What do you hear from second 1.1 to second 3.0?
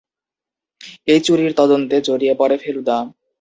এই চুরির তদন্তে জড়িয়ে পড়ে ফেলুদা।